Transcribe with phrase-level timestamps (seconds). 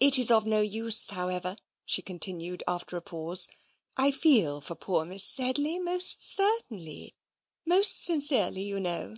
[0.00, 1.56] It is of no use, however,"
[1.86, 3.48] she continued, after a pause;
[3.96, 7.14] "I feel for poor Miss Sedley, most certainly
[7.64, 9.16] most sincerely, you know.